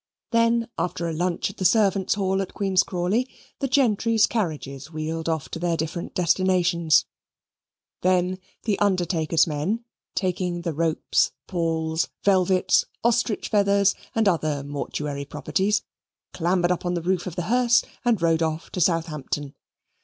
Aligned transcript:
Then, 0.31 0.67
after 0.79 1.07
a 1.07 1.13
lunch 1.13 1.51
in 1.51 1.57
the 1.59 1.63
servants' 1.63 2.15
hall 2.15 2.41
at 2.41 2.55
Queen's 2.55 2.81
Crawley, 2.81 3.29
the 3.59 3.67
gentry's 3.67 4.25
carriages 4.25 4.91
wheeled 4.91 5.29
off 5.29 5.47
to 5.49 5.59
their 5.59 5.77
different 5.77 6.15
destinations: 6.15 7.05
then 8.01 8.39
the 8.63 8.79
undertaker's 8.79 9.45
men, 9.45 9.85
taking 10.15 10.63
the 10.63 10.73
ropes, 10.73 11.33
palls, 11.45 12.07
velvets, 12.23 12.83
ostrich 13.03 13.49
feathers, 13.49 13.93
and 14.15 14.27
other 14.27 14.63
mortuary 14.63 15.23
properties, 15.23 15.83
clambered 16.33 16.71
up 16.71 16.83
on 16.83 16.95
the 16.95 17.03
roof 17.03 17.27
of 17.27 17.35
the 17.35 17.43
hearse 17.43 17.83
and 18.03 18.23
rode 18.23 18.41
off 18.41 18.71
to 18.71 18.81
Southampton. 18.81 19.53